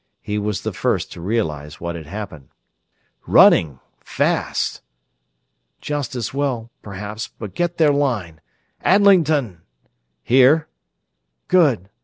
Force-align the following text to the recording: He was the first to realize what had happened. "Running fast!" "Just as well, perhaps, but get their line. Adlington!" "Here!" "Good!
He 0.23 0.39
was 0.39 0.61
the 0.63 0.73
first 0.73 1.11
to 1.11 1.21
realize 1.21 1.79
what 1.79 1.93
had 1.95 2.07
happened. 2.07 2.49
"Running 3.27 3.79
fast!" 4.03 4.81
"Just 5.79 6.15
as 6.15 6.33
well, 6.33 6.71
perhaps, 6.81 7.27
but 7.27 7.53
get 7.53 7.77
their 7.77 7.93
line. 7.93 8.41
Adlington!" 8.83 9.59
"Here!" 10.23 10.67
"Good! 11.47 11.91